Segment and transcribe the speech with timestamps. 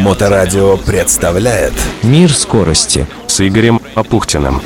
[0.00, 4.60] Моторадио представляет Мир скорости с Игорем Апухтиным.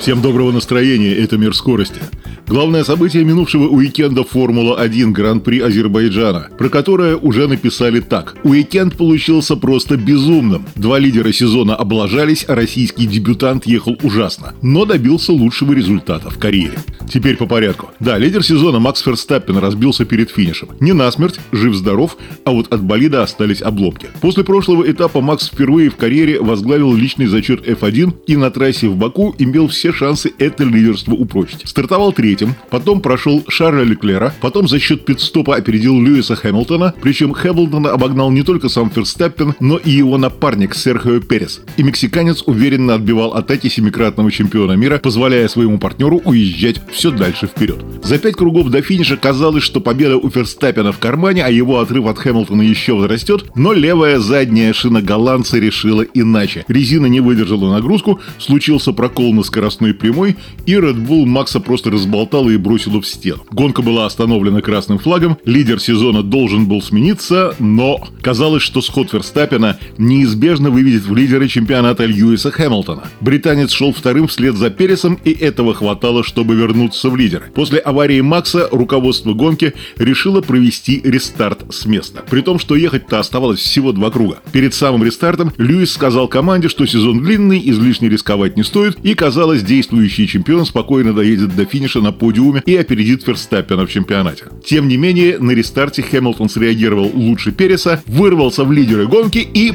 [0.00, 2.00] Всем доброго настроения, это «Мир скорости».
[2.46, 8.36] Главное событие минувшего уикенда Формула-1 Гран-при Азербайджана, про которое уже написали так.
[8.44, 10.66] Уикенд получился просто безумным.
[10.74, 16.78] Два лидера сезона облажались, а российский дебютант ехал ужасно, но добился лучшего результата в карьере.
[17.12, 17.90] Теперь по порядку.
[18.00, 20.70] Да, лидер сезона Макс Ферстаппен разбился перед финишем.
[20.80, 24.08] Не насмерть, жив-здоров, а вот от болида остались обломки.
[24.20, 28.96] После прошлого этапа Макс впервые в карьере возглавил личный зачет F1 и на трассе в
[28.96, 31.62] Баку имел все шансы это лидерство упрочить.
[31.64, 37.90] Стартовал третьим, потом прошел Шарля Леклера, потом за счет пидстопа опередил Льюиса Хэмилтона, причем Хэмилтона
[37.90, 41.60] обогнал не только сам Ферстаппин, но и его напарник Серхио Перес.
[41.76, 47.84] И мексиканец уверенно отбивал атаки семикратного чемпиона мира, позволяя своему партнеру уезжать все дальше вперед.
[48.02, 52.06] За пять кругов до финиша казалось, что победа у Ферстаппина в кармане, а его отрыв
[52.06, 56.64] от Хэмилтона еще возрастет, но левая задняя шина голландца решила иначе.
[56.68, 61.90] Резина не выдержала нагрузку, случился прокол на скоростной прямой, и Red Bull Макса просто
[62.22, 63.44] разболтала и бросила в стену.
[63.50, 69.78] Гонка была остановлена красным флагом, лидер сезона должен был смениться, но казалось, что сход Ферстаппина
[69.98, 73.04] неизбежно выведет в лидеры чемпионата Льюиса Хэмилтона.
[73.20, 77.50] Британец шел вторым вслед за Пересом, и этого хватало, чтобы вернуться в лидеры.
[77.54, 82.22] После аварии Макса руководство гонки решило провести рестарт с места.
[82.30, 84.38] При том, что ехать-то оставалось всего два круга.
[84.52, 89.62] Перед самым рестартом Льюис сказал команде, что сезон длинный, излишне рисковать не стоит, и казалось,
[89.62, 94.46] действующий чемпион спокойно доедет до финиша на подиуме и опередит Ферстаппена в чемпионате.
[94.64, 99.74] Тем не менее, на рестарте Хэмилтон среагировал лучше Переса, вырвался в лидеры гонки и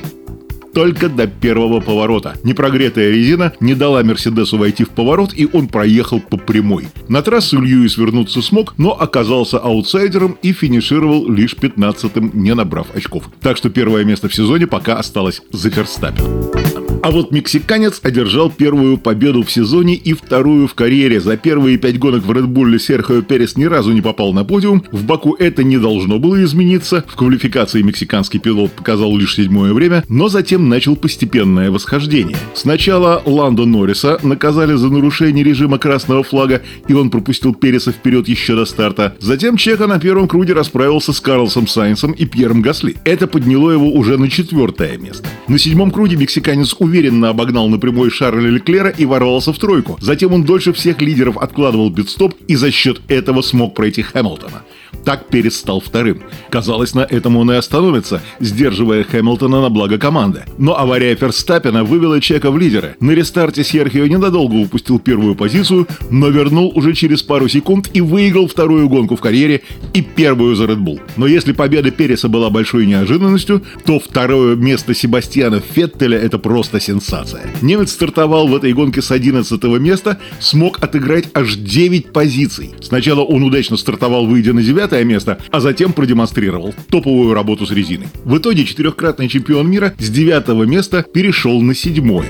[0.77, 2.35] только до первого поворота.
[2.43, 6.88] Непрогретая резина не дала Мерседесу войти в поворот, и он проехал по прямой.
[7.08, 13.23] На трассу Льюис вернуться смог, но оказался аутсайдером и финишировал лишь 15-м, не набрав очков.
[13.41, 16.86] Так что первое место в сезоне пока осталось за Ферстаппеном.
[17.03, 21.19] А вот мексиканец одержал первую победу в сезоне и вторую в карьере.
[21.19, 24.83] За первые пять гонок в Bull Серхио Перес ни разу не попал на подиум.
[24.91, 27.05] В Баку это не должно было измениться.
[27.08, 32.37] В квалификации мексиканский пилот показал лишь седьмое время, но затем начал постепенное восхождение.
[32.53, 38.55] Сначала Ландо Норриса наказали за нарушение режима красного флага, и он пропустил Переса вперед еще
[38.55, 39.15] до старта.
[39.19, 42.97] Затем Чеха на первом круге расправился с Карлсом Сайнсом и Пьером Гасли.
[43.05, 45.27] Это подняло его уже на четвертое место.
[45.47, 49.98] На седьмом круге мексиканец уверенно обогнал на прямой Шарля Леклера и ворвался в тройку.
[50.02, 54.64] Затем он дольше всех лидеров откладывал пидстоп и за счет этого смог пройти Хэмилтона.
[55.03, 56.21] Так Перес стал вторым.
[56.49, 60.43] Казалось, на этом он и остановится, сдерживая Хэмилтона на благо команды.
[60.58, 62.95] Но авария Ферстаппина вывела Чека в лидеры.
[62.99, 68.47] На рестарте Серхио ненадолго упустил первую позицию, но вернул уже через пару секунд и выиграл
[68.47, 69.61] вторую гонку в карьере
[69.93, 70.99] и первую за Red Bull.
[71.15, 77.54] Но если победа Переса была большой неожиданностью, то второе место Себастьяна Феттеля– это просто сенсация.
[77.61, 82.71] Немец стартовал в этой гонке с 11 места, смог отыграть аж 9 позиций.
[82.82, 87.71] Сначала он удачно стартовал, выйдя на 9 девятое место, а затем продемонстрировал топовую работу с
[87.71, 88.08] резиной.
[88.23, 92.30] В итоге четырехкратный чемпион мира с девятого места перешел на седьмое.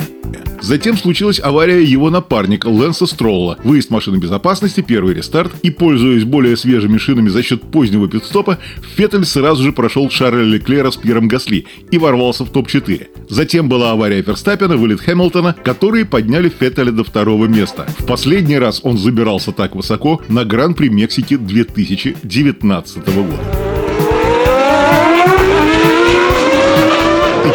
[0.61, 6.57] Затем случилась авария его напарника Лэнса Стролла, выезд машины безопасности, первый рестарт, и, пользуясь более
[6.57, 8.57] свежими шинами за счет позднего пидстопа,
[8.95, 13.07] Феттель сразу же прошел Шарля Леклера с Пьером Гасли и ворвался в топ-4.
[13.29, 14.36] Затем была авария Ферстаппена,
[14.77, 17.85] вылет Хэмилтона, которые подняли Феттеля до второго места.
[17.97, 23.66] В последний раз он забирался так высоко на Гран-при Мексики 2019 года.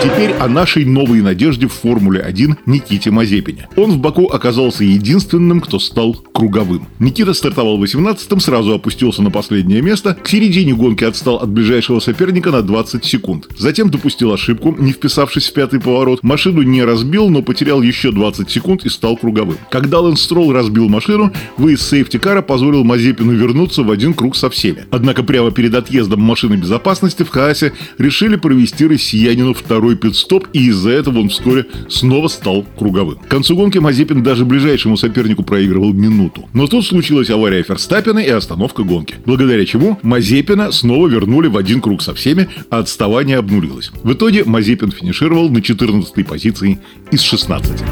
[0.03, 3.69] Теперь о нашей новой надежде в Формуле-1 Никите Мазепине.
[3.77, 6.89] Он в Баку оказался единственным, кто стал круговым.
[6.99, 12.51] Никита стартовал 18-м, сразу опустился на последнее место, к середине гонки отстал от ближайшего соперника
[12.51, 13.47] на 20 секунд.
[13.57, 16.21] Затем допустил ошибку, не вписавшись в пятый поворот.
[16.23, 19.59] Машину не разбил, но потерял еще 20 секунд и стал круговым.
[19.71, 24.85] Когда Лэнс Стролл разбил машину, выезд сейфтикара позволил Мазепину вернуться в один круг со всеми.
[24.91, 30.69] Однако прямо перед отъездом машины безопасности в Хаасе решили провести россиянину второй второй пидстоп, и
[30.69, 33.17] из-за этого он вскоре снова стал круговым.
[33.17, 36.49] К концу гонки Мазепин даже ближайшему сопернику проигрывал минуту.
[36.53, 41.81] Но тут случилась авария Ферстаппина и остановка гонки, благодаря чему Мазепина снова вернули в один
[41.81, 43.91] круг со всеми, а отставание обнулилось.
[44.03, 46.79] В итоге Мазепин финишировал на 14 позиции
[47.11, 47.83] из 16.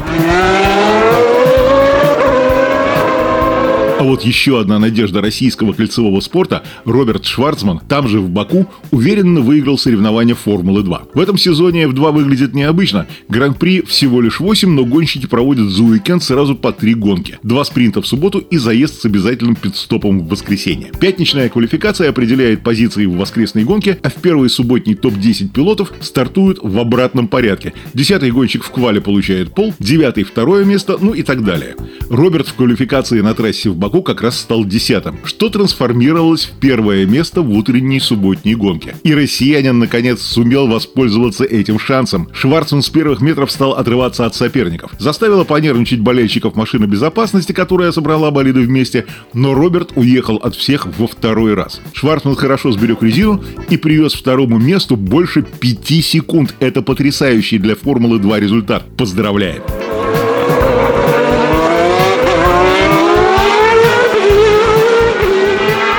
[4.00, 9.42] А вот еще одна надежда российского кольцевого спорта, Роберт Шварцман, там же в Баку, уверенно
[9.42, 11.10] выиграл соревнования Формулы-2.
[11.12, 13.06] В этом сезоне F2 выглядит необычно.
[13.28, 17.38] Гран-при всего лишь 8, но гонщики проводят за уикенд сразу по три гонки.
[17.42, 20.92] Два спринта в субботу и заезд с обязательным пидстопом в воскресенье.
[20.98, 26.78] Пятничная квалификация определяет позиции в воскресной гонке, а в первый субботний топ-10 пилотов стартуют в
[26.78, 27.74] обратном порядке.
[27.92, 31.76] Десятый гонщик в квале получает пол, девятый второе место, ну и так далее.
[32.08, 37.04] Роберт в квалификации на трассе в Баку как раз стал десятым, что трансформировалось в первое
[37.06, 38.94] место в утренней субботней гонке.
[39.02, 42.28] И россиянин наконец сумел воспользоваться этим шансом.
[42.32, 44.92] Шварцман с первых метров стал отрываться от соперников.
[44.98, 51.06] Заставила понервничать болельщиков машины безопасности, которая собрала болиды вместе, но Роберт уехал от всех во
[51.06, 51.80] второй раз.
[51.92, 56.54] Шварцман хорошо сберег резину и привез второму месту больше пяти секунд.
[56.60, 58.84] Это потрясающий для Формулы-2 результат.
[58.96, 59.89] Поздравляем!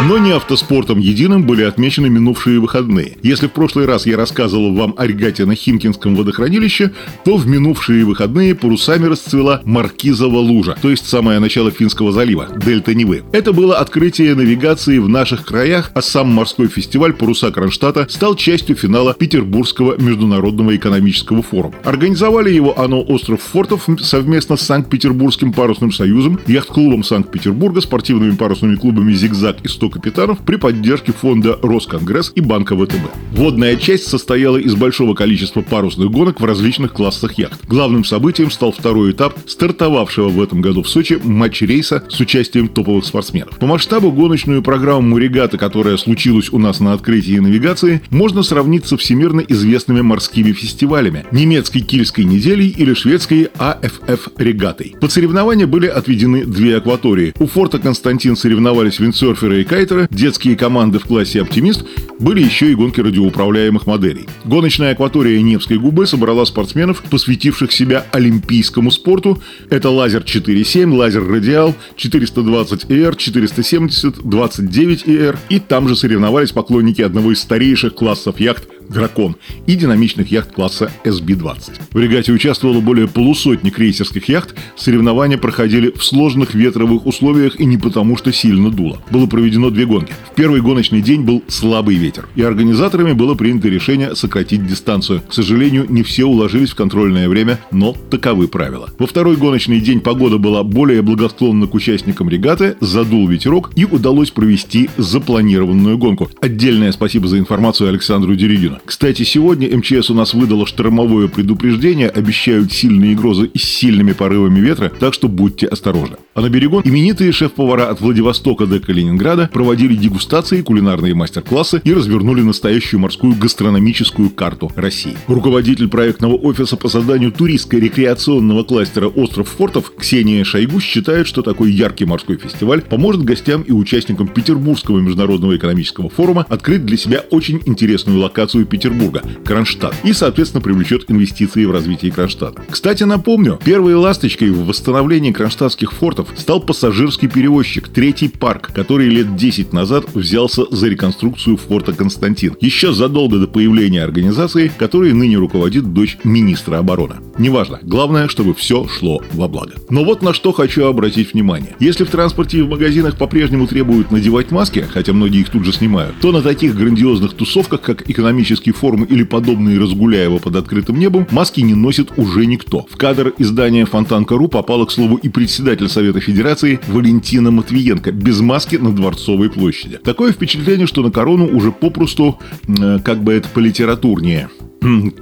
[0.08, 3.18] Но не автоспортом единым были отмечены минувшие выходные.
[3.22, 6.92] Если в прошлый раз я рассказывал вам о регате на Химкинском водохранилище,
[7.24, 12.96] то в минувшие выходные парусами расцвела Маркизова лужа, то есть самое начало Финского залива, дельта
[12.96, 13.22] Невы.
[13.32, 18.76] Это было открытие навигации в наших краях, а сам морской фестиваль «Паруса Кронштадта» стал частью
[18.76, 21.76] финала Петербургского международного экономического форума.
[21.84, 29.14] Организовали его оно «Остров Фортов» совместно с Санкт-Петербургским парусным союзом, яхт-клубом Санкт-Петербурга, спортивными парусными клубами
[29.14, 33.12] «Зигзаг» и «Сток капитанов при поддержке фонда Росконгресс и Банка ВТБ.
[33.34, 37.66] Водная часть состояла из большого количества парусных гонок в различных классах яхт.
[37.68, 43.06] Главным событием стал второй этап стартовавшего в этом году в Сочи матч-рейса с участием топовых
[43.06, 43.58] спортсменов.
[43.58, 48.98] По масштабу гоночную программу регата, которая случилась у нас на открытии навигации, можно сравнить со
[48.98, 54.96] всемирно известными морскими фестивалями– немецкой Кильской неделей или шведской АФФ регатой.
[55.00, 57.34] Под соревнования были отведены две акватории.
[57.40, 61.84] У форта Константин соревновались виндсерферы и кайтеры, Файтера, детские команды в классе «Оптимист»
[62.20, 64.28] были еще и гонки радиоуправляемых моделей.
[64.46, 69.42] Гоночная акватория Невской губы собрала спортсменов, посвятивших себя олимпийскому спорту.
[69.72, 75.40] Это лазер 4.7, лазер радиал, 420 ER, 470, 29 ER.
[75.50, 79.36] И там же соревновались поклонники одного из старейших классов яхт «Дракон»
[79.66, 81.82] и динамичных яхт класса SB-20.
[81.94, 87.78] В регате участвовало более полусотни крейсерских яхт, соревнования проходили в сложных ветровых условиях и не
[87.78, 89.02] потому, что сильно дуло.
[89.12, 90.14] Было проведено две гонки.
[90.32, 95.22] В первый гоночный день был слабый ветер, и организаторами было принято решение сократить дистанцию.
[95.28, 98.90] К сожалению, не все уложились в контрольное время, но таковы правила.
[99.00, 104.32] Во второй гоночный день погода была более благосклонна к участникам регаты, задул ветерок и удалось
[104.32, 106.30] провести запланированную гонку.
[106.42, 108.80] Отдельное спасибо за информацию Александру Дерегину.
[108.86, 114.60] Кстати, сегодня МЧС у нас выдало штормовое предупреждение, обещают сильные грозы и с сильными порывами
[114.60, 116.18] ветра, так что будьте осторожны.
[116.34, 122.42] А на берегу именитые шеф-повара от Владивостока до Калининграда проводили дегустации, кулинарные мастер-классы и развернули
[122.42, 125.16] настоящую морскую гастрономическую карту России.
[125.28, 132.06] Руководитель проектного офиса по созданию туристско-рекреационного кластера «Остров фортов» Ксения Шойгу считает, что такой яркий
[132.06, 138.20] морской фестиваль поможет гостям и участникам Петербургского международного экономического форума открыть для себя очень интересную
[138.20, 142.64] локацию Петербурга– Кронштадт, и, соответственно, привлечет инвестиции в развитие Кронштадта.
[142.70, 149.36] Кстати, напомню, первой ласточкой в восстановлении кронштадтских фортов стал пассажирский перевозчик «Третий парк», который лет
[149.36, 155.94] 10 назад взялся за реконструкцию форта Константин, еще задолго до появления организации, которой ныне руководит
[155.94, 157.16] дочь министра обороны.
[157.42, 159.74] Неважно, главное, чтобы все шло во благо.
[159.90, 161.76] Но вот на что хочу обратить внимание.
[161.80, 165.74] Если в транспорте и в магазинах по-прежнему требуют надевать маски, хотя многие их тут же
[165.74, 171.00] снимают, то на таких грандиозных тусовках, как экономический политические форумы или подобные Разгуляева под открытым
[171.00, 172.86] небом, маски не носит уже никто.
[172.90, 178.76] В кадр издания Фонтанка.ру попала, к слову, и председатель Совета Федерации Валентина Матвиенко без маски
[178.76, 180.00] на Дворцовой площади.
[180.04, 184.50] Такое впечатление, что на корону уже попросту, э, как бы это политературнее,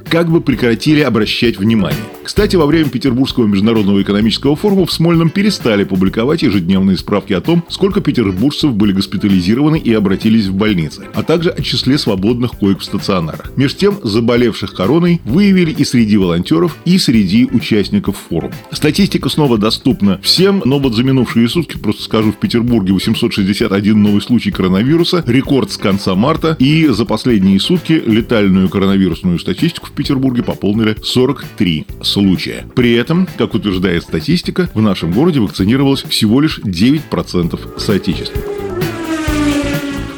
[0.10, 2.00] как бы прекратили обращать внимание.
[2.24, 7.66] Кстати, во время Петербургского международного экономического форума в Смольном перестали публиковать ежедневные справки о том,
[7.68, 12.86] сколько петербуржцев были госпитализированы и обратились в больницы, а также о числе свободных коек в
[12.86, 13.52] стационарах.
[13.58, 18.54] Меж тем, заболевших короной выявили и среди волонтеров, и среди участников форума.
[18.72, 24.22] Статистика снова доступна всем, но вот за минувшие сутки, просто скажу, в Петербурге 861 новый
[24.22, 29.49] случай коронавируса, рекорд с конца марта, и за последние сутки летальную коронавирусную статистику
[29.88, 32.66] в Петербурге пополнили 43 случая.
[32.76, 38.59] При этом, как утверждает статистика, в нашем городе вакцинировалось всего лишь 9% соотечественников.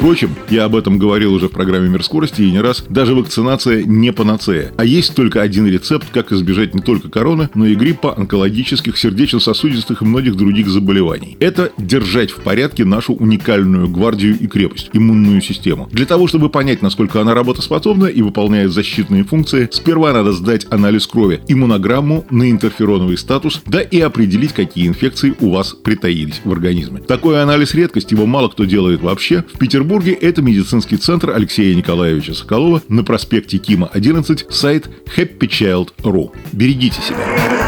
[0.02, 3.84] Впрочем, я об этом говорил уже в программе «Мир скорости» и не раз, даже вакцинация
[3.84, 4.72] не панацея.
[4.76, 10.02] А есть только один рецепт, как избежать не только короны, но и гриппа, онкологических, сердечно-сосудистых
[10.02, 11.38] и многих других заболеваний.
[11.40, 15.88] Это держать в порядке нашу уникальную гвардию и крепость, иммунную систему.
[15.92, 21.06] Для того, чтобы понять, насколько она работоспособна и выполняет защитные функции, сперва надо сдать анализ
[21.06, 27.02] крови, иммунограмму на интерфероновый статус, да и определить, какие инфекции у вас притаились в организме.
[27.02, 29.46] Такой анализ редкость, его мало кто делает вообще.
[29.54, 36.32] В Петербурге это медицинский центр Алексея Николаевича Соколова на проспекте Кима 11, сайт happychild.ru.
[36.54, 37.61] Берегите себя.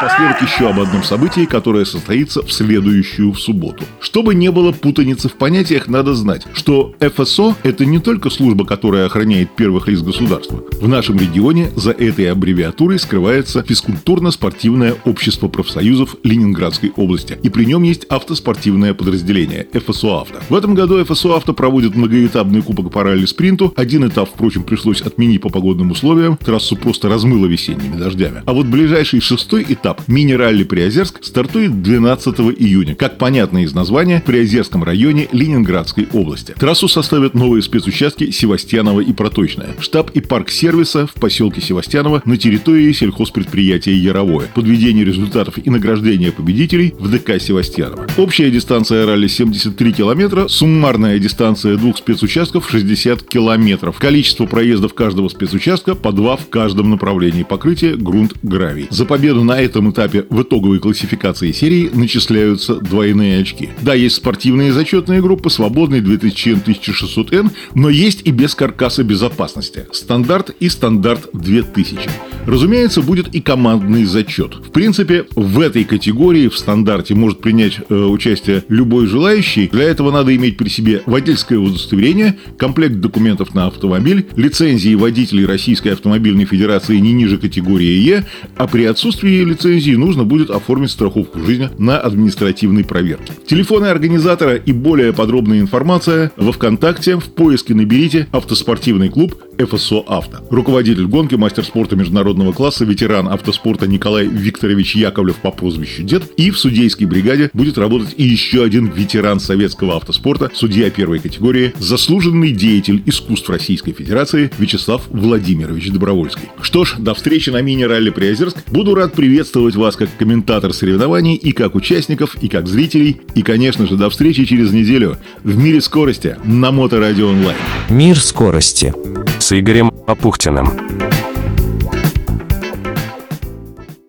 [0.00, 3.84] Напоследок еще об одном событии, которое состоится в следующую в субботу.
[4.00, 9.04] Чтобы не было путаницы в понятиях, надо знать, что ФСО– это не только служба, которая
[9.04, 10.64] охраняет первых лиц государства.
[10.80, 17.38] В нашем регионе за этой аббревиатурой скрывается физкультурно-спортивное общество профсоюзов Ленинградской области.
[17.42, 20.38] И при нем есть автоспортивное подразделение– ФСО «Авто».
[20.48, 23.74] В этом году ФСО «Авто» проводит многоэтапный кубок по ралли-спринту.
[23.76, 26.38] Один этап, впрочем, пришлось отменить по погодным условиям.
[26.38, 28.42] Трассу просто размыло весенними дождями.
[28.46, 32.94] А вот ближайший шестой этап мини-ралли Приозерск стартует 12 июня.
[32.94, 36.52] Как понятно из названия, в Приозерском районе Ленинградской области.
[36.58, 39.74] Трассу составят новые спецучастки Севастьянова и Проточная.
[39.78, 44.48] Штаб и парк сервиса в поселке Севастьянова на территории сельхозпредприятия Яровое.
[44.54, 48.06] Подведение результатов и награждение победителей в ДК Севастьянова.
[48.16, 53.98] Общая дистанция ралли 73 километра, суммарная дистанция двух спецучастков 60 километров.
[53.98, 57.42] Количество проездов каждого спецучастка по два в каждом направлении.
[57.42, 58.88] Покрытие грунт гравий.
[58.90, 63.70] За победу на этом этапе в итоговой классификации серии начисляются двойные очки.
[63.82, 69.86] Да, есть спортивные зачетные группы, свободные 2000-1600N, но есть и без каркаса безопасности.
[69.92, 72.10] Стандарт и стандарт 2000.
[72.46, 74.54] Разумеется, будет и командный зачет.
[74.54, 79.68] В принципе, в этой категории в стандарте может принять э, участие любой желающий.
[79.68, 85.88] Для этого надо иметь при себе водительское удостоверение, комплект документов на автомобиль, лицензии водителей Российской
[85.90, 91.68] автомобильной федерации не ниже категории Е, а при отсутствии лицензии нужно будет оформить страховку жизни
[91.78, 93.32] на административной проверке.
[93.46, 100.38] Телефоны организатора и более подробная информация во ВКонтакте в поиске наберите «Автоспортивный клуб ФСО «Авто».
[100.50, 106.22] Руководитель гонки, мастер спорта международного класса, ветеран автоспорта Николай Викторович Яковлев по прозвищу Дед.
[106.36, 111.72] И в судейской бригаде будет работать и еще один ветеран советского автоспорта, судья первой категории,
[111.78, 116.48] заслуженный деятель искусств Российской Федерации Вячеслав Владимирович Добровольский.
[116.60, 118.58] Что ж, до встречи на мини-ралли Приозерск.
[118.68, 123.20] Буду рад приветствовать вас как комментатор соревнований и как участников, и как зрителей.
[123.34, 127.56] И, конечно же, до встречи через неделю в мире скорости на Моторадио онлайн.
[127.88, 128.94] Мир скорости
[129.40, 131.19] с Игорем Апухтиным.